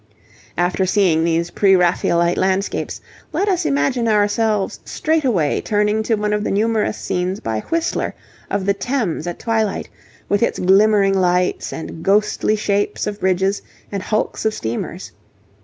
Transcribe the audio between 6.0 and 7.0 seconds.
to one of the numerous